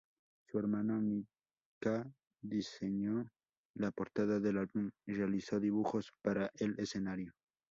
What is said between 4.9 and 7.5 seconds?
y realizó dibujos para el escenario.